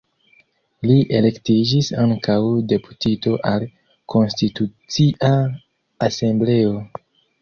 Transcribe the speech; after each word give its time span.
Li 0.91 0.93
elektiĝis 1.17 1.89
ankaŭ 2.03 2.37
deputito 2.73 3.35
al 3.51 3.67
Konstitucia 4.15 5.33
Asembleo. 6.09 6.75